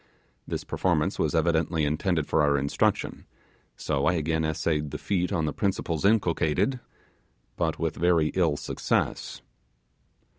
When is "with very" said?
7.77-8.29